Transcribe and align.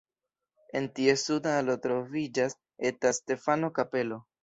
En 0.79 0.87
ties 0.99 1.27
suda 1.27 1.53
alo 1.59 1.77
troviĝas 1.85 2.59
eta 2.93 3.15
Stefano-kapelo. 3.23 4.25